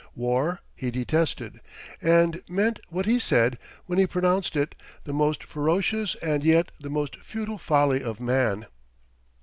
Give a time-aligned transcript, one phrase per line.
[0.15, 1.61] War he detested,
[2.01, 6.89] and meant what he said when he pronounced it "the most ferocious and yet the
[6.89, 8.65] most futile folly of man."